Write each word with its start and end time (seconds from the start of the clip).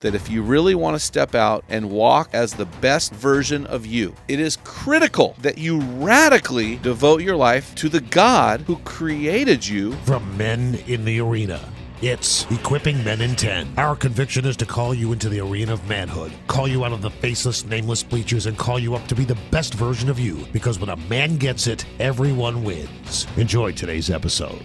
that 0.00 0.14
if 0.14 0.30
you 0.30 0.42
really 0.42 0.74
want 0.74 0.94
to 0.94 0.98
step 0.98 1.34
out 1.34 1.62
and 1.68 1.90
walk 1.90 2.30
as 2.32 2.54
the 2.54 2.64
best 2.64 3.12
version 3.12 3.66
of 3.66 3.84
you, 3.84 4.14
it 4.28 4.40
is 4.40 4.56
critical 4.64 5.36
that 5.40 5.58
you 5.58 5.78
radically 5.78 6.76
devote 6.76 7.20
your 7.20 7.36
life 7.36 7.74
to 7.74 7.90
the 7.90 8.00
God 8.00 8.62
who 8.62 8.76
created 8.78 9.66
you. 9.66 9.92
From 10.06 10.38
Men 10.38 10.76
in 10.86 11.04
the 11.04 11.20
Arena. 11.20 11.60
It's 12.00 12.50
Equipping 12.50 13.04
Men 13.04 13.20
in 13.20 13.36
10. 13.36 13.74
Our 13.76 13.94
conviction 13.94 14.46
is 14.46 14.56
to 14.56 14.64
call 14.64 14.94
you 14.94 15.12
into 15.12 15.28
the 15.28 15.40
arena 15.40 15.74
of 15.74 15.86
manhood, 15.86 16.32
call 16.46 16.66
you 16.66 16.82
out 16.82 16.92
of 16.92 17.02
the 17.02 17.10
faceless, 17.10 17.66
nameless 17.66 18.02
bleachers, 18.02 18.46
and 18.46 18.56
call 18.56 18.78
you 18.78 18.94
up 18.94 19.06
to 19.08 19.14
be 19.14 19.26
the 19.26 19.38
best 19.50 19.74
version 19.74 20.08
of 20.08 20.18
you. 20.18 20.46
Because 20.50 20.78
when 20.78 20.88
a 20.88 20.96
man 20.96 21.36
gets 21.36 21.66
it, 21.66 21.84
everyone 21.98 22.64
wins. 22.64 23.26
Enjoy 23.36 23.70
today's 23.72 24.08
episode. 24.08 24.62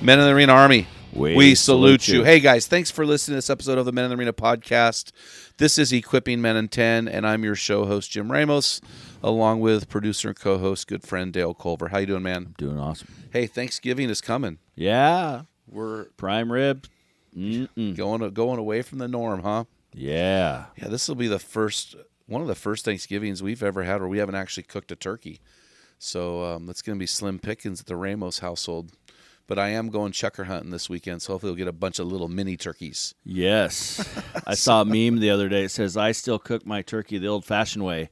Men 0.00 0.18
in 0.18 0.24
the 0.24 0.32
Arena 0.32 0.52
Army. 0.52 0.86
We 1.12 1.34
We, 1.34 1.54
salute, 1.56 2.02
salute 2.02 2.08
you. 2.08 2.18
you. 2.18 2.24
Hey 2.24 2.38
guys, 2.38 2.68
thanks 2.68 2.90
for 2.90 3.04
listening 3.04 3.34
to 3.34 3.38
this 3.38 3.50
episode 3.50 3.78
of 3.78 3.84
the 3.84 3.90
Men 3.90 4.04
in 4.04 4.10
the 4.10 4.16
Arena 4.16 4.32
podcast. 4.32 5.10
This 5.56 5.76
is 5.76 5.92
Equipping 5.92 6.40
Men 6.40 6.56
in 6.56 6.68
10, 6.68 7.08
and 7.08 7.26
I'm 7.26 7.42
your 7.42 7.56
show 7.56 7.84
host, 7.84 8.12
Jim 8.12 8.30
Ramos, 8.30 8.80
along 9.20 9.58
with 9.58 9.88
producer 9.88 10.28
and 10.28 10.38
co-host, 10.38 10.86
good 10.86 11.02
friend 11.02 11.32
Dale 11.32 11.52
Culver. 11.52 11.88
How 11.88 11.98
you 11.98 12.06
doing, 12.06 12.22
man? 12.22 12.46
I'm 12.46 12.54
Doing 12.56 12.78
awesome. 12.78 13.08
Hey, 13.32 13.48
Thanksgiving 13.48 14.08
is 14.08 14.20
coming. 14.20 14.58
Yeah. 14.76 15.42
We're 15.66 16.04
Prime 16.16 16.52
rib. 16.52 16.86
Mm-mm. 17.36 17.96
going 17.96 18.28
going 18.30 18.58
away 18.58 18.82
from 18.82 18.98
the 18.98 19.08
norm, 19.08 19.42
huh? 19.42 19.64
Yeah. 19.92 20.66
Yeah, 20.76 20.88
this 20.88 21.08
will 21.08 21.16
be 21.16 21.28
the 21.28 21.38
first 21.40 21.96
one 22.26 22.40
of 22.40 22.46
the 22.46 22.54
first 22.54 22.84
Thanksgivings 22.84 23.42
we've 23.42 23.62
ever 23.64 23.82
had 23.82 24.00
where 24.00 24.08
we 24.08 24.18
haven't 24.18 24.36
actually 24.36 24.62
cooked 24.62 24.92
a 24.92 24.96
turkey. 24.96 25.40
So 25.98 26.44
um, 26.44 26.66
that's 26.66 26.82
going 26.82 26.96
to 26.96 27.00
be 27.00 27.06
slim 27.06 27.38
pickings 27.38 27.80
at 27.80 27.86
the 27.86 27.94
Ramos 27.96 28.38
household. 28.38 28.92
But 29.50 29.58
I 29.58 29.70
am 29.70 29.88
going 29.88 30.12
chukar 30.12 30.46
hunting 30.46 30.70
this 30.70 30.88
weekend, 30.88 31.22
so 31.22 31.32
hopefully 31.32 31.50
we'll 31.50 31.56
get 31.56 31.66
a 31.66 31.72
bunch 31.72 31.98
of 31.98 32.06
little 32.06 32.28
mini 32.28 32.56
turkeys. 32.56 33.16
Yes. 33.24 34.08
I 34.46 34.54
saw 34.54 34.82
a 34.82 34.84
meme 34.84 35.18
the 35.18 35.30
other 35.30 35.48
day. 35.48 35.64
It 35.64 35.72
says, 35.72 35.96
I 35.96 36.12
still 36.12 36.38
cook 36.38 36.64
my 36.64 36.82
turkey 36.82 37.18
the 37.18 37.26
old 37.26 37.44
fashioned 37.44 37.84
way. 37.84 38.10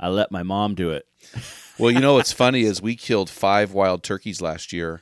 I 0.00 0.08
let 0.08 0.32
my 0.32 0.42
mom 0.42 0.74
do 0.74 0.90
it. 0.90 1.06
Well, 1.78 1.92
you 1.92 2.00
know 2.00 2.14
what's 2.14 2.32
funny 2.32 2.62
is 2.62 2.82
we 2.82 2.96
killed 2.96 3.30
five 3.30 3.72
wild 3.72 4.02
turkeys 4.02 4.40
last 4.40 4.72
year, 4.72 5.00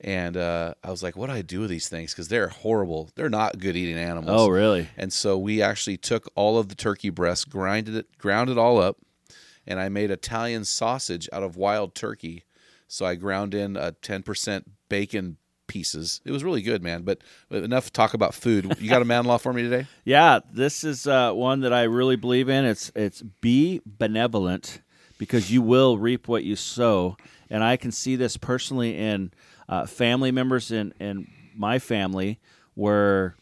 and 0.00 0.36
uh, 0.36 0.74
I 0.84 0.90
was 0.92 1.02
like, 1.02 1.16
"What 1.16 1.26
do 1.26 1.32
I 1.32 1.42
do 1.42 1.58
with 1.58 1.70
these 1.70 1.88
things? 1.88 2.12
Because 2.12 2.28
they're 2.28 2.46
horrible. 2.46 3.10
They're 3.16 3.28
not 3.28 3.58
good 3.58 3.74
eating 3.74 3.96
animals." 3.96 4.40
Oh, 4.40 4.48
really? 4.48 4.88
And 4.96 5.12
so 5.12 5.36
we 5.36 5.60
actually 5.60 5.96
took 5.96 6.30
all 6.36 6.58
of 6.58 6.68
the 6.68 6.76
turkey 6.76 7.10
breasts, 7.10 7.44
grinded 7.44 7.96
it, 7.96 8.18
ground 8.18 8.50
it 8.50 8.56
all 8.56 8.80
up, 8.80 8.98
and 9.66 9.80
I 9.80 9.88
made 9.88 10.12
Italian 10.12 10.64
sausage 10.64 11.28
out 11.32 11.42
of 11.42 11.56
wild 11.56 11.96
turkey. 11.96 12.44
So 12.86 13.04
I 13.04 13.16
ground 13.16 13.52
in 13.52 13.76
a 13.76 13.90
ten 13.90 14.22
percent 14.22 14.70
bacon 14.92 15.38
pieces. 15.68 16.20
It 16.26 16.32
was 16.32 16.44
really 16.44 16.60
good, 16.60 16.82
man. 16.82 17.00
But 17.00 17.22
enough 17.50 17.90
talk 17.90 18.12
about 18.12 18.34
food. 18.34 18.76
You 18.78 18.90
got 18.90 19.00
a 19.00 19.06
man 19.06 19.24
law 19.24 19.38
for 19.38 19.54
me 19.54 19.62
today? 19.62 19.86
Yeah. 20.04 20.40
This 20.52 20.84
is 20.84 21.06
uh, 21.06 21.32
one 21.32 21.60
that 21.60 21.72
I 21.72 21.84
really 21.84 22.16
believe 22.16 22.50
in. 22.50 22.66
It's, 22.66 22.92
it's 22.94 23.22
be 23.22 23.80
benevolent 23.86 24.82
because 25.16 25.50
you 25.50 25.62
will 25.62 25.96
reap 25.96 26.28
what 26.28 26.44
you 26.44 26.56
sow. 26.56 27.16
And 27.48 27.64
I 27.64 27.78
can 27.78 27.90
see 27.90 28.16
this 28.16 28.36
personally 28.36 28.98
in 28.98 29.32
uh, 29.66 29.86
family 29.86 30.30
members 30.30 30.70
in, 30.70 30.92
in 31.00 31.26
my 31.56 31.78
family 31.78 32.38
where 32.74 33.34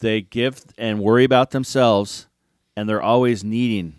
they 0.00 0.20
give 0.20 0.62
and 0.78 1.00
worry 1.00 1.24
about 1.24 1.50
themselves 1.50 2.28
and 2.76 2.88
they're 2.88 3.02
always 3.02 3.42
needing. 3.42 3.96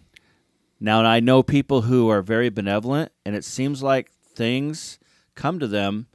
Now, 0.80 1.04
I 1.04 1.20
know 1.20 1.44
people 1.44 1.82
who 1.82 2.10
are 2.10 2.22
very 2.22 2.50
benevolent, 2.50 3.12
and 3.26 3.36
it 3.36 3.44
seems 3.44 3.84
like 3.84 4.12
things 4.12 4.98
come 5.34 5.60
to 5.60 5.68
them 5.68 6.08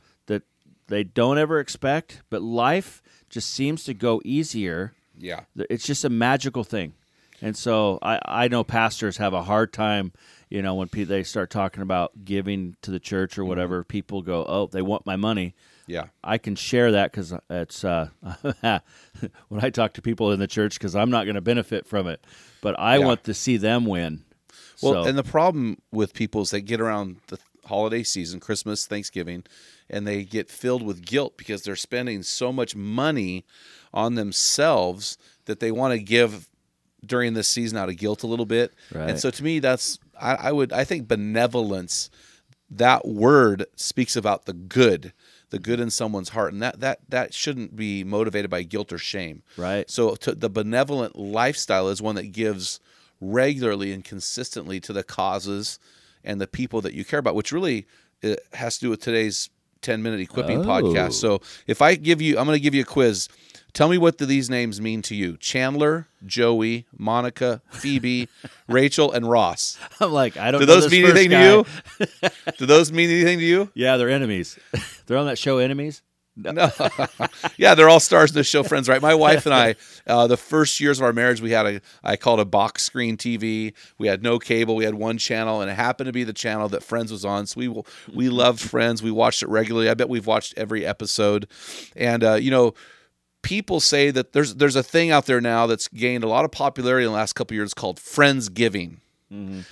they 0.90 1.04
don't 1.04 1.38
ever 1.38 1.58
expect, 1.60 2.20
but 2.30 2.42
life 2.42 3.02
just 3.30 3.48
seems 3.50 3.84
to 3.84 3.94
go 3.94 4.20
easier. 4.24 4.92
Yeah. 5.18 5.40
It's 5.56 5.86
just 5.86 6.04
a 6.04 6.10
magical 6.10 6.64
thing. 6.64 6.92
And 7.42 7.56
so 7.56 7.98
I, 8.02 8.18
I 8.24 8.48
know 8.48 8.62
pastors 8.64 9.16
have 9.16 9.32
a 9.32 9.42
hard 9.42 9.72
time, 9.72 10.12
you 10.50 10.60
know, 10.60 10.74
when 10.74 10.88
pe- 10.88 11.04
they 11.04 11.22
start 11.22 11.48
talking 11.48 11.82
about 11.82 12.24
giving 12.24 12.76
to 12.82 12.90
the 12.90 12.98
church 13.00 13.38
or 13.38 13.44
whatever, 13.46 13.82
people 13.82 14.20
go, 14.20 14.44
oh, 14.46 14.66
they 14.66 14.82
want 14.82 15.06
my 15.06 15.16
money. 15.16 15.54
Yeah. 15.86 16.08
I 16.22 16.36
can 16.38 16.54
share 16.54 16.92
that 16.92 17.10
because 17.12 17.32
it's 17.48 17.82
uh, 17.84 18.08
when 19.48 19.64
I 19.64 19.70
talk 19.70 19.94
to 19.94 20.02
people 20.02 20.32
in 20.32 20.38
the 20.40 20.46
church 20.46 20.74
because 20.78 20.94
I'm 20.94 21.10
not 21.10 21.24
going 21.24 21.34
to 21.36 21.40
benefit 21.40 21.86
from 21.86 22.06
it, 22.08 22.22
but 22.60 22.78
I 22.78 22.98
Yeah. 22.98 23.06
want 23.06 23.24
to 23.24 23.34
see 23.34 23.56
them 23.56 23.86
win. 23.86 24.24
Well, 24.82 25.04
So- 25.04 25.08
and 25.08 25.16
the 25.16 25.22
problem 25.24 25.78
with 25.92 26.12
people 26.14 26.42
is 26.42 26.50
they 26.50 26.60
get 26.60 26.80
around 26.80 27.16
the 27.28 27.38
holiday 27.70 28.02
season, 28.02 28.38
Christmas, 28.40 28.86
Thanksgiving, 28.86 29.44
and 29.88 30.06
they 30.06 30.24
get 30.24 30.50
filled 30.50 30.82
with 30.82 31.04
guilt 31.04 31.38
because 31.38 31.62
they're 31.62 31.76
spending 31.76 32.22
so 32.22 32.52
much 32.52 32.76
money 32.76 33.46
on 33.94 34.14
themselves 34.14 35.16
that 35.46 35.60
they 35.60 35.72
want 35.72 35.92
to 35.94 35.98
give 35.98 36.48
during 37.04 37.32
this 37.34 37.48
season 37.48 37.78
out 37.78 37.88
of 37.88 37.96
guilt 37.96 38.22
a 38.22 38.26
little 38.26 38.46
bit. 38.46 38.74
And 39.08 39.18
so 39.18 39.30
to 39.30 39.42
me, 39.42 39.58
that's 39.58 39.98
I, 40.20 40.34
I 40.34 40.52
would 40.52 40.72
I 40.72 40.84
think 40.84 41.08
benevolence, 41.08 42.10
that 42.70 43.08
word 43.08 43.64
speaks 43.74 44.16
about 44.16 44.44
the 44.44 44.52
good, 44.52 45.12
the 45.48 45.58
good 45.58 45.80
in 45.80 45.90
someone's 45.90 46.28
heart, 46.30 46.52
and 46.52 46.62
that 46.62 46.80
that 46.80 47.00
that 47.08 47.32
shouldn't 47.32 47.74
be 47.74 48.04
motivated 48.04 48.50
by 48.50 48.62
guilt 48.62 48.92
or 48.92 48.98
shame. 48.98 49.42
Right. 49.56 49.90
So 49.90 50.14
to, 50.16 50.34
the 50.34 50.50
benevolent 50.50 51.16
lifestyle 51.16 51.88
is 51.88 52.02
one 52.02 52.16
that 52.16 52.32
gives 52.32 52.80
regularly 53.20 53.92
and 53.92 54.04
consistently 54.04 54.80
to 54.80 54.92
the 54.92 55.02
causes 55.02 55.78
and 56.24 56.40
the 56.40 56.46
people 56.46 56.80
that 56.82 56.94
you 56.94 57.04
care 57.04 57.18
about, 57.18 57.34
which 57.34 57.52
really 57.52 57.86
uh, 58.24 58.34
has 58.52 58.76
to 58.78 58.86
do 58.86 58.90
with 58.90 59.00
today's 59.00 59.50
10 59.82 60.02
minute 60.02 60.20
equipping 60.20 60.60
Oh. 60.60 60.64
podcast. 60.64 61.14
So 61.14 61.40
if 61.66 61.80
I 61.80 61.94
give 61.94 62.20
you, 62.20 62.38
I'm 62.38 62.44
going 62.46 62.56
to 62.56 62.62
give 62.62 62.74
you 62.74 62.82
a 62.82 62.84
quiz. 62.86 63.28
Tell 63.72 63.88
me 63.88 63.98
what 63.98 64.18
do 64.18 64.26
these 64.26 64.50
names 64.50 64.80
mean 64.80 65.00
to 65.02 65.14
you? 65.14 65.36
Chandler, 65.36 66.08
Joey, 66.26 66.86
Monica, 66.98 67.62
Phoebe, 67.70 68.28
Rachel, 68.68 69.12
and 69.12 69.30
Ross. 69.30 69.78
I'm 70.00 70.10
like, 70.12 70.36
I 70.36 70.50
don't 70.50 70.60
Do 70.60 70.66
know 70.66 70.80
those 70.80 70.90
mean 70.90 71.04
anything 71.04 71.30
guy. 71.30 71.40
to 71.62 71.66
you? 72.22 72.28
do 72.58 72.66
those 72.66 72.90
mean 72.90 73.08
anything 73.10 73.38
to 73.38 73.44
you? 73.44 73.70
Yeah, 73.74 73.96
they're 73.96 74.10
enemies. 74.10 74.58
they're 75.06 75.16
on 75.18 75.26
that 75.26 75.38
show, 75.38 75.58
Enemies. 75.58 76.02
No. 76.52 76.70
yeah, 77.56 77.74
they're 77.74 77.88
all 77.88 78.00
stars 78.00 78.30
in 78.30 78.34
the 78.34 78.44
show 78.44 78.62
Friends, 78.62 78.88
right? 78.88 79.00
My 79.00 79.14
wife 79.14 79.46
and 79.46 79.54
I, 79.54 79.76
uh, 80.06 80.26
the 80.26 80.36
first 80.36 80.80
years 80.80 80.98
of 80.98 81.04
our 81.04 81.12
marriage, 81.12 81.40
we 81.40 81.50
had 81.50 81.66
a, 81.66 81.80
I 82.02 82.16
called 82.16 82.40
a 82.40 82.44
box 82.44 82.82
screen 82.82 83.16
TV. 83.16 83.72
We 83.98 84.08
had 84.08 84.22
no 84.22 84.38
cable. 84.38 84.74
We 84.76 84.84
had 84.84 84.94
one 84.94 85.18
channel, 85.18 85.60
and 85.60 85.70
it 85.70 85.74
happened 85.74 86.06
to 86.06 86.12
be 86.12 86.24
the 86.24 86.32
channel 86.32 86.68
that 86.70 86.82
Friends 86.82 87.12
was 87.12 87.24
on. 87.24 87.46
So 87.46 87.58
we 87.58 87.82
we 88.14 88.28
loved 88.28 88.60
Friends. 88.60 89.02
We 89.02 89.10
watched 89.10 89.42
it 89.42 89.48
regularly. 89.48 89.88
I 89.88 89.94
bet 89.94 90.08
we've 90.08 90.26
watched 90.26 90.54
every 90.56 90.84
episode. 90.84 91.46
And 91.94 92.24
uh, 92.24 92.34
you 92.34 92.50
know, 92.50 92.74
people 93.42 93.80
say 93.80 94.10
that 94.10 94.32
there's 94.32 94.56
there's 94.56 94.76
a 94.76 94.82
thing 94.82 95.10
out 95.10 95.26
there 95.26 95.40
now 95.40 95.66
that's 95.66 95.88
gained 95.88 96.24
a 96.24 96.28
lot 96.28 96.44
of 96.44 96.50
popularity 96.50 97.04
in 97.06 97.12
the 97.12 97.16
last 97.16 97.34
couple 97.34 97.54
of 97.54 97.56
years 97.56 97.74
called 97.74 97.98
Friendsgiving. 97.98 98.98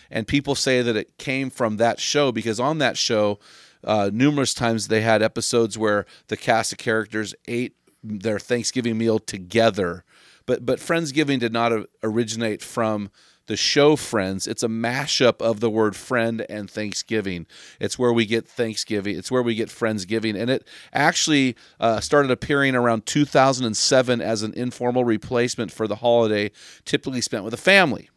And 0.09 0.29
people 0.29 0.55
say 0.55 0.83
that 0.83 0.95
it 0.95 1.19
came 1.19 1.51
from 1.51 1.79
that 1.79 1.99
show 1.99 2.31
because 2.31 2.61
on 2.61 2.79
that 2.79 2.97
show, 2.97 3.41
uh, 3.85 4.11
numerous 4.13 4.55
times 4.55 4.89
they 4.89 5.01
had 5.01 5.23
episodes 5.23 5.79
where 5.79 6.07
the 6.29 6.37
cast 6.37 6.73
of 6.73 6.79
characters 6.79 7.35
ate 7.47 7.75
their 8.03 8.39
Thanksgiving 8.39 8.99
meal 8.99 9.19
together. 9.19 10.05
But 10.47 10.65
but 10.65 10.79
Friendsgiving 10.79 11.41
did 11.41 11.53
not 11.53 11.73
originate 12.03 12.63
from 12.63 13.11
the 13.49 13.57
show 13.57 13.97
Friends. 13.97 14.47
It's 14.47 14.63
a 14.63 14.69
mashup 14.69 15.43
of 15.43 15.61
the 15.61 15.71
word 15.71 15.97
friend 15.97 16.47
and 16.49 16.71
Thanksgiving. 16.71 17.47
It's 17.81 17.99
where 17.99 18.13
we 18.13 18.25
get 18.25 18.47
Thanksgiving. 18.47 19.17
It's 19.17 19.31
where 19.31 19.43
we 19.43 19.55
get 19.55 19.69
Friendsgiving. 19.69 20.41
And 20.41 20.51
it 20.51 20.69
actually 20.93 21.57
uh, 21.81 22.01
started 22.01 22.31
appearing 22.31 22.75
around 22.75 23.07
2007 23.07 24.21
as 24.21 24.43
an 24.43 24.53
informal 24.55 25.05
replacement 25.05 25.73
for 25.73 25.89
the 25.89 25.97
holiday 25.97 26.51
typically 26.85 27.23
spent 27.23 27.43
with 27.43 27.55
a 27.55 27.59
family. 27.59 28.11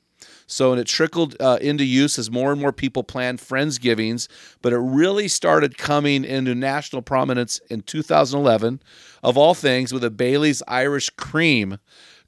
So, 0.51 0.71
and 0.71 0.81
it 0.81 0.87
trickled 0.87 1.35
uh, 1.39 1.59
into 1.61 1.85
use 1.85 2.19
as 2.19 2.29
more 2.29 2.51
and 2.51 2.59
more 2.59 2.73
people 2.73 3.03
planned 3.03 3.39
Friendsgivings, 3.39 4.27
but 4.61 4.73
it 4.73 4.79
really 4.79 5.29
started 5.29 5.77
coming 5.77 6.25
into 6.25 6.53
national 6.53 7.01
prominence 7.03 7.59
in 7.69 7.81
2011, 7.83 8.81
of 9.23 9.37
all 9.37 9.53
things, 9.53 9.93
with 9.93 10.03
a 10.03 10.09
Bailey's 10.11 10.61
Irish 10.67 11.09
Cream 11.11 11.77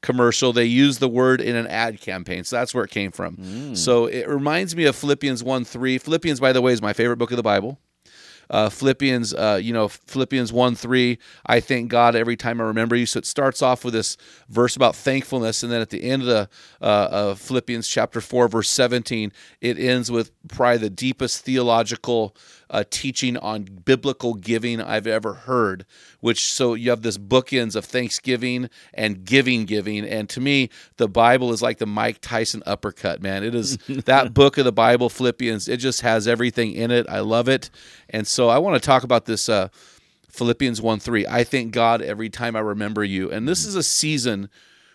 commercial. 0.01 0.53
They 0.53 0.65
used 0.65 1.01
the 1.01 1.09
word 1.09 1.41
in 1.41 1.55
an 1.57 1.67
ad 1.67 1.99
campaign. 1.99 2.43
So 2.45 2.55
that's 2.55 2.73
where 2.73 2.85
it 2.85 2.91
came 2.91 3.11
from. 3.11 3.75
So 3.75 4.05
it 4.05 4.27
reminds 4.29 4.75
me 4.75 4.85
of 4.85 4.95
Philippians 4.95 5.43
1 5.43 5.65
3. 5.65 5.97
Philippians, 5.97 6.39
by 6.39 6.53
the 6.53 6.61
way, 6.61 6.71
is 6.71 6.81
my 6.81 6.93
favorite 6.93 7.17
book 7.17 7.31
of 7.31 7.37
the 7.37 7.43
Bible. 7.43 7.77
Uh, 8.53 8.69
Philippians, 8.69 9.33
uh, 9.33 9.59
you 9.59 9.73
know, 9.73 9.87
Philippians 9.87 10.53
1 10.53 10.75
3, 10.75 11.17
I 11.47 11.59
thank 11.59 11.89
God 11.89 12.15
every 12.15 12.35
time 12.37 12.61
I 12.61 12.65
remember 12.65 12.95
you. 12.95 13.07
So 13.07 13.17
it 13.17 13.25
starts 13.25 13.63
off 13.63 13.83
with 13.83 13.95
this 13.95 14.15
verse 14.47 14.75
about 14.75 14.95
thankfulness. 14.95 15.63
And 15.63 15.71
then 15.71 15.81
at 15.81 15.89
the 15.89 16.03
end 16.03 16.21
of 16.21 16.27
the 16.27 16.49
uh, 16.79 17.07
of 17.11 17.39
Philippians 17.39 17.87
chapter 17.87 18.21
4, 18.21 18.47
verse 18.47 18.69
17, 18.69 19.31
it 19.59 19.79
ends 19.79 20.11
with 20.11 20.31
probably 20.47 20.77
the 20.77 20.91
deepest 20.91 21.43
theological 21.43 22.35
uh, 22.73 22.83
teaching 22.89 23.37
on 23.37 23.63
biblical 23.63 24.33
giving 24.33 24.81
I've 24.81 25.07
ever 25.07 25.33
heard. 25.33 25.85
Which 26.19 26.43
so 26.43 26.73
you 26.73 26.89
have 26.89 27.03
this 27.03 27.17
bookends 27.17 27.75
of 27.75 27.85
thanksgiving 27.85 28.69
and 28.93 29.23
giving, 29.23 29.65
giving, 29.65 30.03
and 30.05 30.27
to 30.29 30.41
me 30.41 30.69
the 30.97 31.07
Bible 31.07 31.53
is 31.53 31.61
like 31.61 31.77
the 31.77 31.85
Mike 31.85 32.17
Tyson 32.19 32.63
uppercut. 32.65 33.21
Man, 33.21 33.43
it 33.43 33.53
is 33.53 33.77
that 33.87 34.33
book 34.33 34.57
of 34.57 34.65
the 34.65 34.71
Bible, 34.71 35.07
Philippians. 35.09 35.69
It 35.69 35.77
just 35.77 36.01
has 36.01 36.27
everything 36.27 36.73
in 36.73 36.89
it. 36.89 37.05
I 37.07 37.19
love 37.19 37.47
it, 37.47 37.69
and 38.09 38.27
so 38.27 38.49
I 38.49 38.57
want 38.57 38.81
to 38.81 38.85
talk 38.85 39.03
about 39.03 39.25
this. 39.25 39.47
Uh, 39.47 39.69
Philippians 40.29 40.81
1 40.81 40.99
3. 40.99 41.27
I 41.27 41.43
thank 41.43 41.73
God 41.73 42.01
every 42.01 42.27
time 42.27 42.55
I 42.55 42.59
remember 42.59 43.03
you. 43.03 43.29
And 43.29 43.47
this 43.47 43.65
is 43.65 43.75
a 43.75 43.83
season 43.83 44.49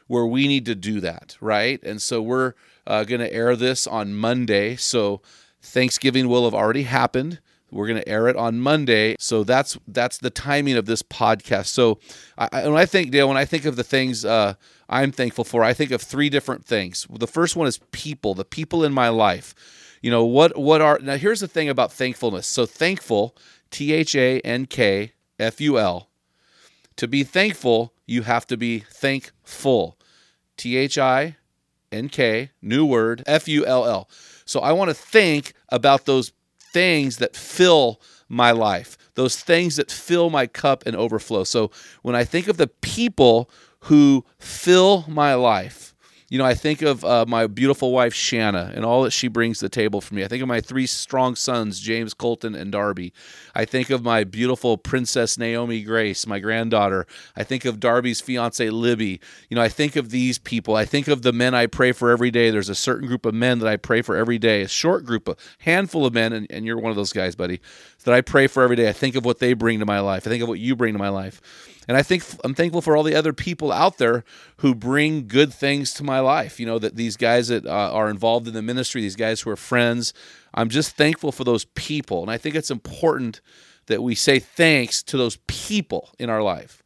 where 0.09 0.27
we 0.27 0.49
need 0.49 0.67
to 0.67 0.75
do 0.75 0.99
that, 0.99 1.37
right? 1.41 1.81
And 1.85 2.03
so 2.03 2.21
we're 2.21 2.55
uh, 2.89 3.05
going 3.05 3.21
to 3.21 3.33
air 3.33 3.55
this 3.55 3.87
on 3.87 4.17
Monday. 4.17 4.75
So 4.75 5.23
Thanksgiving 5.63 6.29
will 6.29 6.43
have 6.43 6.55
already 6.55 6.83
happened. 6.83 7.39
We're 7.71 7.87
going 7.87 8.01
to 8.01 8.09
air 8.09 8.29
it 8.29 8.37
on 8.37 8.61
Monday, 8.61 9.17
so 9.19 9.45
that's 9.45 9.79
that's 9.87 10.19
the 10.19 10.31
timing 10.31 10.77
of 10.77 10.87
this 10.87 11.03
podcast. 11.03 11.67
So, 11.67 11.99
I, 12.39 12.67
when 12.67 12.79
I 12.79 12.87
think 12.87 13.11
Dale, 13.11 13.29
when 13.29 13.37
I 13.37 13.45
think 13.45 13.67
of 13.67 13.77
the 13.77 13.85
things 13.85 14.25
uh, 14.25 14.55
I'm 14.89 15.13
thankful 15.13 15.45
for, 15.45 15.63
I 15.63 15.75
think 15.75 15.91
of 15.91 16.01
three 16.01 16.31
different 16.31 16.65
things. 16.65 17.07
The 17.11 17.27
first 17.27 17.57
one 17.57 17.67
is 17.67 17.79
people, 17.93 18.35
the 18.35 18.45
people 18.45 18.85
in 18.85 18.93
my 18.93 19.11
life. 19.11 19.55
You 20.01 20.11
know 20.11 20.25
what? 20.25 20.57
What 20.57 20.81
are 20.81 20.99
now? 21.03 21.17
Here's 21.17 21.41
the 21.41 21.49
thing 21.49 21.69
about 21.69 21.93
thankfulness. 21.93 22.47
So 22.47 22.65
thankful, 22.65 23.37
T 23.71 23.93
H 23.93 24.15
A 24.15 24.41
N 24.41 24.67
K 24.67 25.13
F 25.39 25.61
U 25.61 25.79
L. 25.79 26.09
To 26.97 27.07
be 27.07 27.23
thankful, 27.23 27.93
you 28.07 28.23
have 28.23 28.47
to 28.47 28.57
be 28.57 28.81
thankful. 28.81 29.99
T 30.57 30.77
H 30.77 30.99
I 30.99 31.37
N 31.93 32.09
K, 32.09 32.51
new 32.63 32.87
word, 32.87 33.23
F 33.27 33.49
U 33.49 33.67
L 33.67 33.87
L. 33.87 34.09
So 34.45 34.61
I 34.61 34.73
want 34.73 34.89
to 34.89 34.95
think 34.95 35.53
about 35.69 36.07
those 36.07 36.33
things 36.73 37.17
that 37.19 37.37
fill 37.37 38.01
my 38.29 38.51
life, 38.51 38.97
those 39.15 39.41
things 39.41 39.77
that 39.77 39.91
fill 39.91 40.31
my 40.31 40.47
cup 40.47 40.85
and 40.87 40.95
overflow. 40.95 41.45
So 41.45 41.71
when 42.03 42.15
I 42.15 42.25
think 42.25 42.49
of 42.49 42.57
the 42.57 42.69
people 42.69 43.51
who 43.81 44.25
fill 44.39 45.05
my 45.09 45.35
life, 45.35 45.88
you 46.31 46.37
know, 46.37 46.45
I 46.45 46.53
think 46.53 46.83
of 46.83 47.05
uh, 47.07 47.25
my 47.27 47.47
beautiful 47.47 47.91
wife 47.91 48.13
Shanna 48.13 48.71
and 48.75 48.85
all 48.85 49.03
that 49.05 49.13
she 49.13 49.29
brings 49.29 49.59
to 49.59 49.65
the 49.65 49.71
table 49.71 50.03
for 50.03 50.15
me. 50.15 50.25
I 50.25 50.29
think 50.29 50.43
of 50.43 50.49
my 50.49 50.61
three 50.61 50.87
strong 50.87 51.35
sons, 51.35 51.81
James, 51.81 52.13
Colton, 52.13 52.55
and 52.55 52.71
Darby. 52.71 53.15
I 53.55 53.65
think 53.65 53.89
of 53.89 54.03
my 54.03 54.25
beautiful 54.25 54.77
princess 54.77 55.39
Naomi 55.39 55.83
Grace, 55.83 56.27
my 56.27 56.39
granddaughter. 56.39 57.07
I 57.35 57.45
think 57.45 57.65
of 57.65 57.81
Darby's 57.81 58.21
fiance 58.21 58.69
Libby. 58.69 59.21
You 59.49 59.55
know, 59.55 59.63
I 59.63 59.71
think 59.71 59.97
of 59.97 60.11
these 60.11 60.39
people. 60.39 60.77
I 60.77 60.85
think 60.85 61.09
of 61.09 61.23
the 61.23 61.33
men 61.33 61.55
I 61.55 61.67
pray 61.67 61.93
for 61.93 62.11
every 62.11 62.31
day. 62.31 62.51
There's 62.51 62.69
a 62.69 62.75
certain 62.75 63.09
group 63.09 63.25
of 63.25 63.33
men 63.33 63.61
that 63.61 63.69
I 63.69 63.79
pray 63.79 64.03
for 64.03 64.15
every 64.15 64.39
day, 64.39 64.61
a 64.61 64.69
short 64.69 65.07
group, 65.07 65.29
a 65.29 65.37
handful 65.61 66.05
of 66.05 66.13
men, 66.13 66.35
and, 66.35 66.47
and 66.51 66.67
you're 66.67 66.79
one 66.79 66.91
of 66.91 66.97
those 66.97 67.13
guys, 67.15 67.37
buddy, 67.37 67.61
that 68.05 68.13
I 68.13 68.21
pray 68.21 68.49
for 68.49 68.63
every 68.63 68.77
day. 68.77 68.91
I 68.91 68.93
think 68.93 69.15
of 69.15 69.25
what 69.25 69.39
they 69.39 69.55
bring 69.55 69.79
to 69.79 69.87
my 69.87 70.01
life. 70.01 70.27
I 70.27 70.31
think 70.31 70.43
of 70.43 70.49
what 70.49 70.59
you 70.59 70.77
bring 70.77 70.93
to 70.93 70.99
my 70.99 71.09
life. 71.09 71.41
And 71.89 71.97
I 71.97 72.03
think 72.03 72.23
I'm 72.45 72.55
thankful 72.55 72.83
for 72.83 72.97
all 72.97 73.03
the 73.03 73.15
other 73.15 73.33
people 73.33 73.73
out 73.73 73.97
there 73.97 74.23
who 74.59 74.75
bring 74.75 75.27
good 75.27 75.53
things 75.53 75.95
to 75.95 76.05
my 76.05 76.21
life. 76.21 76.61
You 76.61 76.67
know, 76.67 76.79
that 76.79 76.97
these 76.97 77.17
guys 77.17 77.49
that 77.49 77.67
uh, 77.67 77.71
are 77.93 78.11
involved 78.11 78.47
in 78.47 78.53
the 78.53 78.63
ministry, 78.63 79.01
these 79.01 79.17
guys 79.17 79.41
who 79.41 79.51
are 79.51 79.57
friends. 79.57 80.13
I'm 80.53 80.69
just 80.69 80.97
thankful 80.97 81.33
for 81.33 81.45
those 81.45 81.65
people. 81.65 82.21
And 82.21 82.31
I 82.31 82.37
think 82.37 82.55
it's 82.55 82.71
important 82.71 83.41
that 83.87 84.03
we 84.03 84.15
say 84.15 84.39
thanks 84.39 85.03
to 85.05 85.17
those 85.17 85.39
people 85.47 86.11
in 86.19 86.29
our 86.29 86.43
life. 86.43 86.83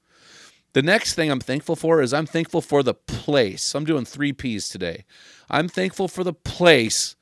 The 0.73 0.83
next 0.83 1.15
thing 1.15 1.31
I'm 1.31 1.41
thankful 1.41 1.77
for 1.77 2.01
is 2.01 2.15
I'm 2.15 2.27
thankful 2.27 2.63
for 2.63 2.83
the 2.83 2.95
place. 2.95 3.75
I'm 3.75 3.85
doing 3.85 4.05
three 4.05 4.33
P's 4.33 4.69
today. 4.69 5.05
I'm 5.51 5.69
thankful 5.69 6.09
for 6.09 6.25
the 6.25 6.33
place 6.33 7.17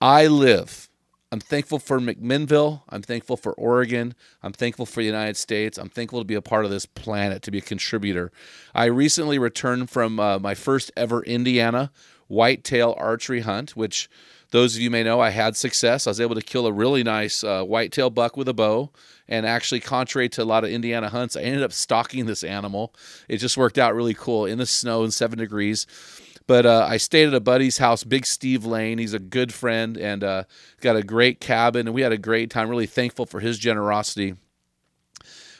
I 0.00 0.26
live. 0.26 0.88
I'm 1.32 1.40
thankful 1.40 1.78
for 1.78 1.98
McMinnville. 1.98 2.82
I'm 2.90 3.00
thankful 3.00 3.38
for 3.38 3.54
Oregon. 3.54 4.14
I'm 4.42 4.52
thankful 4.52 4.84
for 4.84 5.00
the 5.00 5.06
United 5.06 5.38
States. 5.38 5.78
I'm 5.78 5.88
thankful 5.88 6.20
to 6.20 6.26
be 6.26 6.34
a 6.34 6.42
part 6.42 6.66
of 6.66 6.70
this 6.70 6.84
planet, 6.84 7.40
to 7.44 7.50
be 7.50 7.56
a 7.56 7.62
contributor. 7.62 8.30
I 8.74 8.84
recently 8.84 9.38
returned 9.38 9.88
from 9.88 10.20
uh, 10.20 10.38
my 10.38 10.54
first 10.54 10.92
ever 10.94 11.22
Indiana 11.22 11.90
whitetail 12.28 12.94
archery 12.98 13.40
hunt, 13.40 13.74
which 13.74 14.10
those 14.50 14.76
of 14.76 14.82
you 14.82 14.90
may 14.90 15.02
know 15.02 15.20
I 15.20 15.30
had 15.30 15.56
success. 15.56 16.06
I 16.06 16.10
was 16.10 16.20
able 16.20 16.34
to 16.34 16.42
kill 16.42 16.66
a 16.66 16.72
really 16.72 17.02
nice 17.02 17.42
uh, 17.42 17.64
whitetail 17.64 18.10
buck 18.10 18.36
with 18.36 18.46
a 18.46 18.54
bow. 18.54 18.90
And 19.26 19.46
actually, 19.46 19.80
contrary 19.80 20.28
to 20.30 20.42
a 20.42 20.44
lot 20.44 20.64
of 20.64 20.70
Indiana 20.70 21.08
hunts, 21.08 21.34
I 21.34 21.40
ended 21.40 21.62
up 21.62 21.72
stalking 21.72 22.26
this 22.26 22.44
animal. 22.44 22.94
It 23.26 23.38
just 23.38 23.56
worked 23.56 23.78
out 23.78 23.94
really 23.94 24.12
cool 24.12 24.44
in 24.44 24.58
the 24.58 24.66
snow 24.66 25.02
in 25.02 25.10
seven 25.10 25.38
degrees. 25.38 25.86
But 26.46 26.66
uh, 26.66 26.86
I 26.88 26.96
stayed 26.96 27.28
at 27.28 27.34
a 27.34 27.40
buddy's 27.40 27.78
house, 27.78 28.04
Big 28.04 28.26
Steve 28.26 28.64
Lane. 28.64 28.98
He's 28.98 29.14
a 29.14 29.18
good 29.18 29.52
friend 29.52 29.96
and 29.96 30.24
uh, 30.24 30.44
got 30.80 30.96
a 30.96 31.02
great 31.02 31.40
cabin, 31.40 31.86
and 31.86 31.94
we 31.94 32.02
had 32.02 32.12
a 32.12 32.18
great 32.18 32.50
time. 32.50 32.68
Really 32.68 32.86
thankful 32.86 33.26
for 33.26 33.40
his 33.40 33.58
generosity. 33.58 34.34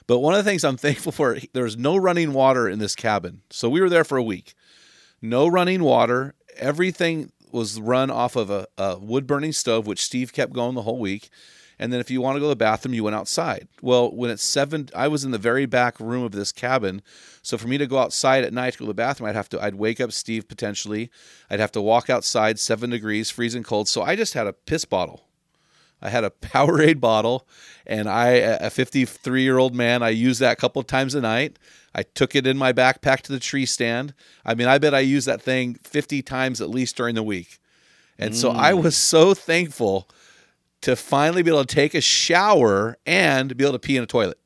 But 0.07 0.19
one 0.19 0.35
of 0.35 0.45
the 0.45 0.51
things 0.51 0.65
I'm 0.65 0.77
thankful 0.77 1.13
for, 1.13 1.39
there's 1.53 1.77
no 1.77 1.97
running 1.97 2.33
water 2.33 2.69
in 2.69 2.79
this 2.79 2.97
cabin. 2.97 3.43
So 3.51 3.69
we 3.69 3.81
were 3.81 3.89
there 3.89 4.05
for 4.05 4.19
a 4.19 4.23
week. 4.23 4.55
No 5.21 5.47
running 5.47 5.83
water. 5.83 6.35
Everything 6.57 7.31
was 7.53 7.81
run 7.81 8.11
off 8.11 8.35
of 8.35 8.51
a, 8.51 8.67
a 8.77 8.99
wood 8.99 9.27
burning 9.27 9.53
stove, 9.53 9.87
which 9.87 10.03
Steve 10.03 10.33
kept 10.33 10.53
going 10.53 10.75
the 10.75 10.83
whole 10.83 10.99
week. 10.99 11.31
And 11.83 11.93
then 11.93 11.99
if 11.99 12.13
you 12.13 12.21
want 12.21 12.37
to 12.37 12.41
go 12.41 12.45
to 12.45 12.51
the 12.51 12.57
bathroom, 12.57 12.95
you 12.95 13.03
went 13.03 13.17
outside. 13.17 13.67
Well, 13.81 14.09
when 14.15 14.31
it's 14.31 14.45
seven, 14.45 14.89
I 14.95 15.09
was 15.09 15.25
in 15.25 15.33
the 15.33 15.39
very 15.39 15.67
back 15.67 15.99
room 15.99 16.23
of 16.23 16.31
this 16.31 16.53
cabin. 16.53 17.03
So 17.43 17.59
for 17.59 17.67
me 17.67 17.77
to 17.77 17.89
go 17.89 17.99
outside 17.99 18.45
at 18.45 18.53
night 18.53 18.75
to 18.75 18.79
go 18.79 18.85
to 18.85 18.91
the 18.91 18.95
bathroom, 18.95 19.29
I'd 19.29 19.35
have 19.35 19.49
to, 19.49 19.61
I'd 19.61 19.75
wake 19.75 20.01
up 20.01 20.13
Steve 20.13 20.47
potentially. 20.47 21.11
I'd 21.51 21.59
have 21.59 21.73
to 21.73 21.83
walk 21.83 22.09
outside, 22.09 22.61
seven 22.61 22.91
degrees, 22.91 23.31
freezing 23.31 23.65
cold. 23.65 23.89
So 23.89 24.01
I 24.03 24.15
just 24.15 24.35
had 24.35 24.47
a 24.47 24.53
piss 24.53 24.85
bottle. 24.85 25.25
I 26.01 26.09
had 26.09 26.23
a 26.23 26.31
Powerade 26.41 27.01
bottle, 27.01 27.49
and 27.85 28.09
I, 28.09 28.29
a 28.29 28.71
53 28.71 29.43
year 29.43 29.59
old 29.59 29.75
man, 29.75 30.05
I 30.05 30.11
used 30.11 30.39
that 30.39 30.53
a 30.53 30.57
couple 30.57 30.79
of 30.79 30.87
times 30.87 31.17
a 31.17 31.21
night. 31.21 31.59
I 31.97 32.05
took 32.05 32.37
it 32.37 32.47
in 32.47 32.57
my 32.57 32.73
backpack 32.73 33.23
to 33.23 33.33
the 33.33 33.41
tree 33.41 33.67
stand. 33.67 34.15
I 34.47 34.55
mean, 34.55 34.69
I 34.69 34.79
bet 34.79 34.95
I 34.95 35.01
used 35.01 35.27
that 35.27 35.43
thing 35.43 35.79
50 35.83 36.23
times 36.23 36.61
at 36.61 36.71
least 36.71 36.97
during 36.97 37.17
the 37.17 37.25
week. 37.25 37.59
And 38.19 38.37
so 38.37 38.53
I 38.53 38.71
mm. 38.71 38.85
was 38.85 38.97
so 38.97 39.35
thankful 39.35 40.09
to 40.83 40.97
finally 40.97 41.43
be 41.43 41.51
able 41.51 41.65
to 41.65 41.75
take 41.75 41.95
a 41.95 42.01
shower 42.01 42.99
and 43.07 43.57
be 43.57 43.65
able 43.65 43.73
to 43.73 43.79
pee 43.79 43.97
in 43.97 44.03
a 44.03 44.07
toilet. 44.07 44.39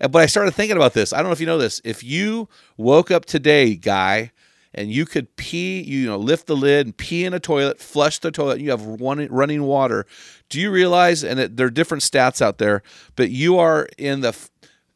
But 0.00 0.16
I 0.16 0.26
started 0.26 0.52
thinking 0.54 0.76
about 0.76 0.92
this. 0.92 1.12
I 1.12 1.18
don't 1.18 1.26
know 1.26 1.32
if 1.32 1.40
you 1.40 1.46
know 1.46 1.58
this. 1.58 1.80
If 1.84 2.04
you 2.04 2.48
woke 2.76 3.10
up 3.10 3.24
today, 3.24 3.74
guy, 3.74 4.32
and 4.74 4.90
you 4.90 5.06
could 5.06 5.36
pee, 5.36 5.80
you 5.80 6.06
know, 6.06 6.18
lift 6.18 6.46
the 6.46 6.56
lid 6.56 6.86
and 6.86 6.96
pee 6.96 7.24
in 7.24 7.32
a 7.32 7.40
toilet, 7.40 7.80
flush 7.80 8.18
the 8.18 8.30
toilet, 8.30 8.54
and 8.54 8.62
you 8.62 8.70
have 8.70 8.84
one 8.84 9.26
running 9.30 9.62
water. 9.62 10.04
Do 10.48 10.60
you 10.60 10.70
realize? 10.70 11.22
And 11.22 11.38
it, 11.40 11.56
there 11.56 11.68
are 11.68 11.70
different 11.70 12.02
stats 12.02 12.42
out 12.42 12.58
there, 12.58 12.82
but 13.16 13.30
you 13.30 13.56
are 13.58 13.88
in 13.96 14.20
the 14.20 14.28
f- 14.28 14.50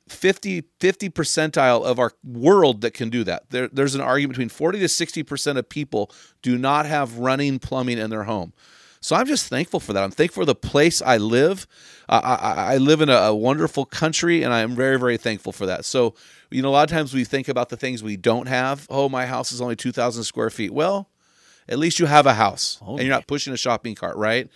50, 0.08 0.64
50 0.80 1.10
percentile 1.10 1.84
of 1.84 1.98
our 1.98 2.12
world 2.24 2.80
that 2.80 2.92
can 2.92 3.08
do 3.08 3.24
that. 3.24 3.50
There, 3.50 3.68
there's 3.68 3.94
an 3.94 4.00
argument 4.00 4.34
between 4.34 4.48
40 4.48 4.80
to 4.80 4.88
60 4.88 5.22
percent 5.22 5.58
of 5.58 5.68
people 5.68 6.10
do 6.42 6.58
not 6.58 6.86
have 6.86 7.18
running 7.18 7.58
plumbing 7.58 7.98
in 7.98 8.10
their 8.10 8.24
home. 8.24 8.52
So 9.00 9.16
I'm 9.16 9.26
just 9.26 9.48
thankful 9.48 9.80
for 9.80 9.92
that. 9.92 10.02
I'm 10.02 10.10
thankful 10.10 10.42
for 10.42 10.46
the 10.46 10.54
place 10.54 11.00
I 11.00 11.16
live. 11.18 11.66
I, 12.08 12.18
I, 12.18 12.74
I 12.74 12.76
live 12.78 13.00
in 13.00 13.08
a, 13.08 13.14
a 13.14 13.34
wonderful 13.34 13.84
country, 13.84 14.42
and 14.42 14.52
I 14.52 14.60
am 14.60 14.74
very, 14.74 14.98
very 14.98 15.16
thankful 15.16 15.52
for 15.52 15.66
that. 15.66 15.84
So, 15.84 16.14
you 16.50 16.62
know, 16.62 16.68
a 16.68 16.70
lot 16.70 16.90
of 16.90 16.94
times 16.94 17.14
we 17.14 17.24
think 17.24 17.48
about 17.48 17.68
the 17.68 17.76
things 17.76 18.02
we 18.02 18.16
don't 18.16 18.48
have. 18.48 18.86
Oh, 18.90 19.08
my 19.08 19.26
house 19.26 19.52
is 19.52 19.60
only 19.60 19.76
2,000 19.76 20.24
square 20.24 20.50
feet. 20.50 20.72
Well, 20.72 21.08
at 21.68 21.78
least 21.78 21.98
you 21.98 22.06
have 22.06 22.26
a 22.26 22.34
house, 22.34 22.78
oh, 22.82 22.96
and 22.96 23.00
you're 23.00 23.14
not 23.14 23.26
pushing 23.26 23.52
a 23.52 23.56
shopping 23.56 23.94
cart, 23.94 24.16
right? 24.16 24.48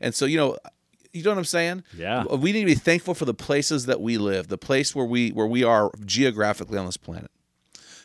And 0.00 0.14
so, 0.14 0.26
you 0.26 0.36
know, 0.36 0.56
you 1.12 1.22
know 1.22 1.30
what 1.30 1.38
I'm 1.38 1.44
saying? 1.44 1.84
Yeah. 1.96 2.24
We 2.24 2.52
need 2.52 2.60
to 2.60 2.66
be 2.66 2.74
thankful 2.74 3.14
for 3.14 3.24
the 3.24 3.34
places 3.34 3.86
that 3.86 4.00
we 4.00 4.18
live, 4.18 4.48
the 4.48 4.58
place 4.58 4.94
where 4.94 5.06
we 5.06 5.30
where 5.30 5.46
we 5.46 5.64
are 5.64 5.90
geographically 6.04 6.78
on 6.78 6.86
this 6.86 6.98
planet. 6.98 7.30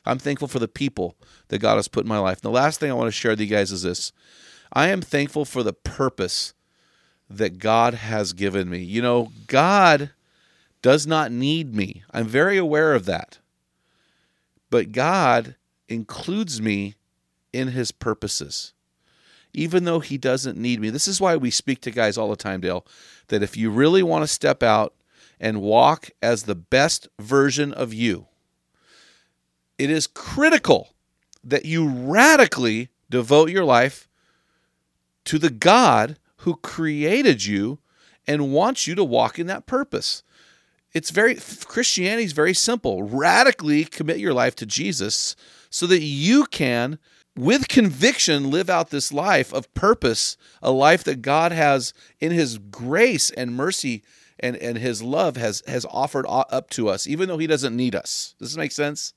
I'm 0.05 0.19
thankful 0.19 0.47
for 0.47 0.59
the 0.59 0.67
people 0.67 1.15
that 1.49 1.59
God 1.59 1.75
has 1.75 1.87
put 1.87 2.03
in 2.03 2.09
my 2.09 2.19
life. 2.19 2.37
And 2.37 2.43
the 2.43 2.55
last 2.55 2.79
thing 2.79 2.91
I 2.91 2.93
want 2.93 3.07
to 3.07 3.11
share 3.11 3.31
with 3.31 3.41
you 3.41 3.47
guys 3.47 3.71
is 3.71 3.83
this. 3.83 4.11
I 4.73 4.89
am 4.89 5.01
thankful 5.01 5.45
for 5.45 5.63
the 5.63 5.73
purpose 5.73 6.53
that 7.29 7.59
God 7.59 7.93
has 7.93 8.33
given 8.33 8.69
me. 8.69 8.79
You 8.79 9.01
know, 9.01 9.31
God 9.47 10.11
does 10.81 11.07
not 11.07 11.31
need 11.31 11.73
me. 11.75 12.03
I'm 12.11 12.25
very 12.27 12.57
aware 12.57 12.93
of 12.93 13.05
that. 13.05 13.39
But 14.69 14.91
God 14.91 15.55
includes 15.87 16.59
me 16.61 16.95
in 17.53 17.69
his 17.69 17.91
purposes. 17.91 18.73
even 19.53 19.83
though 19.83 19.99
he 19.99 20.17
doesn't 20.17 20.57
need 20.57 20.81
me. 20.81 20.89
This 20.89 21.07
is 21.07 21.21
why 21.21 21.35
we 21.35 21.51
speak 21.51 21.81
to 21.81 21.91
guys 21.91 22.17
all 22.17 22.29
the 22.29 22.35
time, 22.35 22.61
Dale, 22.61 22.85
that 23.27 23.43
if 23.43 23.55
you 23.55 23.69
really 23.69 24.03
want 24.03 24.23
to 24.23 24.27
step 24.27 24.63
out 24.63 24.93
and 25.39 25.61
walk 25.61 26.09
as 26.21 26.43
the 26.43 26.55
best 26.55 27.07
version 27.19 27.71
of 27.73 27.93
you, 27.93 28.27
it 29.77 29.89
is 29.89 30.07
critical 30.07 30.93
that 31.43 31.65
you 31.65 31.87
radically 31.87 32.89
devote 33.09 33.49
your 33.49 33.65
life 33.65 34.07
to 35.25 35.37
the 35.37 35.49
God 35.49 36.17
who 36.37 36.55
created 36.57 37.45
you 37.45 37.79
and 38.27 38.53
wants 38.53 38.87
you 38.87 38.95
to 38.95 39.03
walk 39.03 39.39
in 39.39 39.47
that 39.47 39.65
purpose. 39.65 40.23
It's 40.93 41.09
very 41.09 41.35
Christianity 41.35 42.23
is 42.23 42.33
very 42.33 42.53
simple. 42.53 43.03
Radically 43.03 43.83
commit 43.85 44.19
your 44.19 44.33
life 44.33 44.55
to 44.57 44.65
Jesus 44.65 45.35
so 45.69 45.87
that 45.87 46.01
you 46.01 46.45
can 46.45 46.99
with 47.35 47.67
conviction 47.67 48.51
live 48.51 48.69
out 48.69 48.91
this 48.91 49.11
life 49.11 49.51
of 49.53 49.73
purpose, 49.73 50.37
a 50.61 50.71
life 50.71 51.03
that 51.05 51.23
God 51.23 51.51
has 51.51 51.93
in 52.19 52.31
his 52.31 52.59
grace 52.59 53.31
and 53.31 53.55
mercy 53.55 54.03
and, 54.39 54.55
and 54.57 54.77
his 54.77 55.01
love 55.01 55.35
has 55.37 55.63
has 55.67 55.85
offered 55.89 56.25
up 56.29 56.69
to 56.71 56.89
us 56.89 57.07
even 57.07 57.27
though 57.27 57.39
he 57.39 57.47
doesn't 57.47 57.75
need 57.75 57.95
us. 57.95 58.35
Does 58.37 58.49
this 58.49 58.57
make 58.57 58.71
sense? 58.71 59.13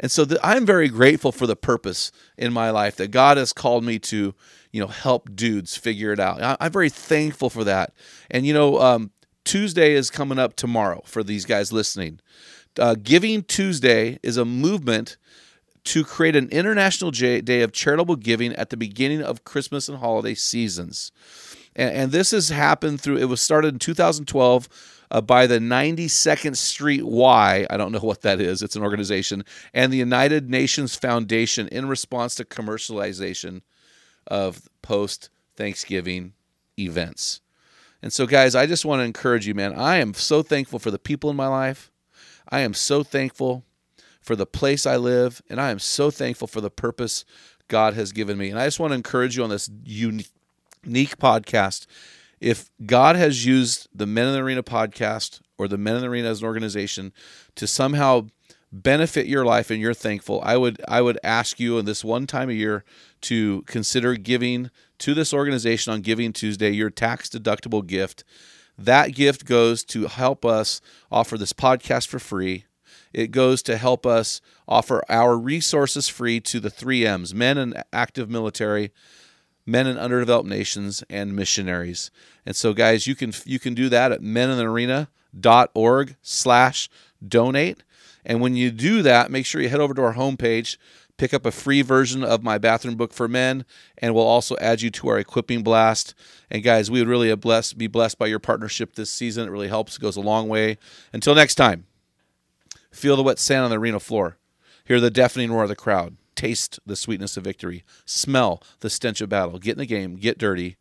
And 0.00 0.10
so 0.10 0.24
the, 0.24 0.44
I'm 0.44 0.66
very 0.66 0.88
grateful 0.88 1.32
for 1.32 1.46
the 1.46 1.56
purpose 1.56 2.10
in 2.36 2.52
my 2.52 2.70
life 2.70 2.96
that 2.96 3.10
God 3.10 3.36
has 3.36 3.52
called 3.52 3.84
me 3.84 3.98
to, 4.00 4.34
you 4.72 4.80
know, 4.80 4.88
help 4.88 5.34
dudes 5.34 5.76
figure 5.76 6.12
it 6.12 6.20
out. 6.20 6.42
I, 6.42 6.66
am 6.66 6.72
very 6.72 6.90
thankful 6.90 7.50
for 7.50 7.64
that. 7.64 7.94
And 8.30 8.46
you 8.46 8.52
know, 8.52 8.80
um, 8.80 9.10
Tuesday 9.44 9.92
is 9.92 10.10
coming 10.10 10.38
up 10.38 10.56
tomorrow 10.56 11.02
for 11.04 11.22
these 11.22 11.44
guys 11.44 11.72
listening. 11.72 12.20
Uh, 12.78 12.96
Giving 13.00 13.42
Tuesday 13.42 14.18
is 14.22 14.36
a 14.36 14.44
movement 14.44 15.16
to 15.84 16.02
create 16.02 16.34
an 16.34 16.48
international 16.48 17.10
day 17.10 17.60
of 17.60 17.72
charitable 17.72 18.16
giving 18.16 18.54
at 18.54 18.70
the 18.70 18.76
beginning 18.76 19.22
of 19.22 19.44
Christmas 19.44 19.88
and 19.88 19.98
holiday 19.98 20.34
seasons. 20.34 21.12
And, 21.76 21.94
and 21.94 22.12
this 22.12 22.30
has 22.30 22.48
happened 22.48 23.00
through, 23.00 23.18
it 23.18 23.26
was 23.26 23.42
started 23.42 23.74
in 23.74 23.78
2012 23.78 24.68
uh, 25.10 25.20
by 25.20 25.46
the 25.46 25.58
92nd 25.58 26.56
Street 26.56 27.04
Y. 27.04 27.66
I 27.68 27.76
don't 27.76 27.92
know 27.92 28.00
what 28.00 28.22
that 28.22 28.40
is. 28.40 28.62
It's 28.62 28.76
an 28.76 28.82
organization. 28.82 29.44
And 29.72 29.92
the 29.92 29.98
United 29.98 30.50
Nations 30.50 30.94
Foundation 30.94 31.68
in 31.68 31.88
response 31.88 32.34
to 32.36 32.44
commercialization 32.44 33.62
of 34.26 34.68
post 34.82 35.30
Thanksgiving 35.56 36.32
events. 36.78 37.40
And 38.02 38.12
so, 38.12 38.26
guys, 38.26 38.54
I 38.54 38.66
just 38.66 38.84
want 38.84 39.00
to 39.00 39.04
encourage 39.04 39.46
you, 39.46 39.54
man. 39.54 39.72
I 39.74 39.96
am 39.96 40.12
so 40.14 40.42
thankful 40.42 40.78
for 40.78 40.90
the 40.90 40.98
people 40.98 41.30
in 41.30 41.36
my 41.36 41.48
life. 41.48 41.90
I 42.48 42.60
am 42.60 42.74
so 42.74 43.02
thankful 43.02 43.64
for 44.20 44.36
the 44.36 44.46
place 44.46 44.86
I 44.86 44.96
live. 44.96 45.42
And 45.48 45.60
I 45.60 45.70
am 45.70 45.78
so 45.78 46.10
thankful 46.10 46.48
for 46.48 46.60
the 46.60 46.70
purpose 46.70 47.24
God 47.68 47.94
has 47.94 48.12
given 48.12 48.36
me. 48.36 48.50
And 48.50 48.58
I 48.58 48.66
just 48.66 48.80
want 48.80 48.90
to 48.90 48.96
encourage 48.96 49.36
you 49.36 49.44
on 49.44 49.50
this 49.50 49.70
unique 49.84 50.28
podcast 50.84 51.86
if 52.40 52.70
God 52.84 53.16
has 53.16 53.46
used 53.46 53.88
the 53.94 54.06
Men 54.06 54.28
in 54.28 54.34
the 54.34 54.40
Arena 54.40 54.62
podcast 54.62 55.40
or 55.58 55.68
the 55.68 55.78
Men 55.78 55.96
in 55.96 56.02
the 56.02 56.08
Arena 56.08 56.28
as 56.28 56.40
an 56.40 56.46
organization 56.46 57.12
to 57.54 57.66
somehow 57.66 58.26
benefit 58.72 59.26
your 59.26 59.44
life 59.44 59.70
and 59.70 59.80
you're 59.80 59.94
thankful, 59.94 60.40
I 60.42 60.56
would 60.56 60.80
I 60.88 61.00
would 61.00 61.18
ask 61.22 61.60
you 61.60 61.78
in 61.78 61.84
this 61.84 62.04
one 62.04 62.26
time 62.26 62.50
a 62.50 62.54
year 62.54 62.84
to 63.22 63.62
consider 63.62 64.14
giving 64.16 64.70
to 64.98 65.14
this 65.14 65.32
organization 65.32 65.92
on 65.92 66.00
Giving 66.00 66.32
Tuesday 66.32 66.70
your 66.70 66.90
tax 66.90 67.28
deductible 67.28 67.86
gift. 67.86 68.24
That 68.76 69.14
gift 69.14 69.44
goes 69.44 69.84
to 69.84 70.06
help 70.06 70.44
us 70.44 70.80
offer 71.10 71.38
this 71.38 71.52
podcast 71.52 72.08
for 72.08 72.18
free. 72.18 72.64
It 73.12 73.30
goes 73.30 73.62
to 73.62 73.76
help 73.76 74.04
us 74.04 74.40
offer 74.66 75.04
our 75.08 75.38
resources 75.38 76.08
free 76.08 76.40
to 76.40 76.58
the 76.58 76.70
3Ms, 76.70 77.32
men 77.32 77.56
and 77.58 77.82
active 77.92 78.28
military, 78.28 78.90
men 79.66 79.86
in 79.86 79.98
underdeveloped 79.98 80.48
nations 80.48 81.02
and 81.08 81.34
missionaries. 81.34 82.10
And 82.44 82.54
so 82.54 82.72
guys, 82.72 83.06
you 83.06 83.14
can 83.14 83.32
you 83.44 83.58
can 83.58 83.74
do 83.74 83.88
that 83.88 84.12
at 84.12 84.20
meninthearena.org 84.20 86.16
slash 86.22 86.88
donate. 87.26 87.82
And 88.26 88.40
when 88.40 88.56
you 88.56 88.70
do 88.70 89.02
that, 89.02 89.30
make 89.30 89.44
sure 89.46 89.60
you 89.60 89.68
head 89.68 89.80
over 89.80 89.92
to 89.94 90.02
our 90.02 90.14
homepage, 90.14 90.78
pick 91.18 91.34
up 91.34 91.44
a 91.44 91.50
free 91.50 91.82
version 91.82 92.24
of 92.24 92.42
my 92.42 92.56
bathroom 92.56 92.96
book 92.96 93.12
for 93.12 93.28
men, 93.28 93.66
and 93.98 94.14
we'll 94.14 94.24
also 94.24 94.56
add 94.60 94.80
you 94.80 94.90
to 94.90 95.08
our 95.08 95.18
equipping 95.18 95.62
blast. 95.62 96.14
And 96.50 96.62
guys, 96.62 96.90
we 96.90 97.00
would 97.00 97.08
really 97.08 97.34
be 97.76 97.86
blessed 97.86 98.18
by 98.18 98.26
your 98.26 98.38
partnership 98.38 98.94
this 98.94 99.10
season. 99.10 99.46
It 99.46 99.50
really 99.50 99.68
helps, 99.68 99.96
it 99.96 100.00
goes 100.00 100.16
a 100.16 100.22
long 100.22 100.48
way. 100.48 100.78
Until 101.12 101.34
next 101.34 101.56
time, 101.56 101.86
feel 102.90 103.16
the 103.16 103.22
wet 103.22 103.38
sand 103.38 103.64
on 103.64 103.70
the 103.70 103.78
arena 103.78 104.00
floor. 104.00 104.38
Hear 104.86 105.00
the 105.00 105.10
deafening 105.10 105.52
roar 105.52 105.64
of 105.64 105.68
the 105.68 105.76
crowd 105.76 106.16
taste 106.44 106.78
the 106.84 106.94
sweetness 106.94 107.38
of 107.38 107.44
victory, 107.44 107.84
smell 108.04 108.62
the 108.80 108.90
stench 108.90 109.22
of 109.22 109.30
battle, 109.30 109.58
get 109.58 109.72
in 109.72 109.78
the 109.78 109.86
game, 109.86 110.16
get 110.16 110.36
dirty, 110.36 110.76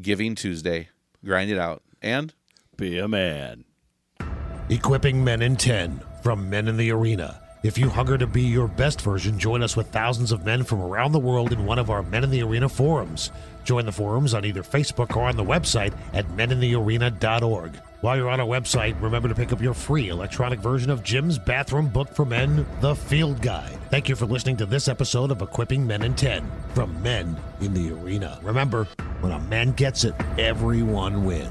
Giving 0.00 0.34
Tuesday, 0.34 0.90
grind 1.24 1.50
it 1.50 1.58
out, 1.58 1.82
and 2.02 2.34
be 2.76 2.98
a 2.98 3.08
man. 3.08 3.64
Equipping 4.68 5.24
Men 5.24 5.40
in 5.40 5.56
10 5.56 6.02
from 6.22 6.50
Men 6.50 6.68
in 6.68 6.76
the 6.76 6.90
Arena. 6.90 7.40
If 7.62 7.78
you 7.78 7.88
hunger 7.88 8.18
to 8.18 8.26
be 8.26 8.42
your 8.42 8.68
best 8.68 9.00
version, 9.00 9.38
join 9.38 9.62
us 9.62 9.74
with 9.74 9.88
thousands 9.88 10.32
of 10.32 10.44
men 10.44 10.64
from 10.64 10.82
around 10.82 11.12
the 11.12 11.18
world 11.18 11.52
in 11.52 11.64
one 11.64 11.78
of 11.78 11.88
our 11.88 12.02
Men 12.02 12.24
in 12.24 12.30
the 12.30 12.42
Arena 12.42 12.68
forums. 12.68 13.30
Join 13.64 13.86
the 13.86 13.92
forums 13.92 14.34
on 14.34 14.44
either 14.44 14.62
Facebook 14.62 15.16
or 15.16 15.22
on 15.22 15.36
the 15.36 15.44
website 15.44 15.94
at 16.12 16.26
meninthearena.org. 16.28 17.80
While 18.02 18.18
you're 18.18 18.28
on 18.28 18.40
our 18.40 18.46
website, 18.46 19.00
remember 19.00 19.28
to 19.28 19.34
pick 19.34 19.52
up 19.52 19.62
your 19.62 19.72
free 19.72 20.10
electronic 20.10 20.60
version 20.60 20.90
of 20.90 21.02
Jim's 21.02 21.38
bathroom 21.38 21.88
book 21.88 22.14
for 22.14 22.26
men, 22.26 22.66
The 22.80 22.94
Field 22.94 23.40
Guide. 23.40 23.78
Thank 23.90 24.10
you 24.10 24.16
for 24.16 24.26
listening 24.26 24.58
to 24.58 24.66
this 24.66 24.86
episode 24.86 25.30
of 25.30 25.40
Equipping 25.40 25.86
Men 25.86 26.02
in 26.02 26.14
10 26.14 26.46
from 26.74 27.02
Men 27.02 27.40
in 27.62 27.72
the 27.72 27.92
Arena. 27.92 28.38
Remember, 28.42 28.84
when 29.20 29.32
a 29.32 29.40
man 29.40 29.72
gets 29.72 30.04
it, 30.04 30.14
everyone 30.38 31.24
wins. 31.24 31.50